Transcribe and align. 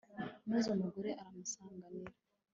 Maze 0.49 0.67
umugore 0.75 1.09
aramusanganira 1.21 2.13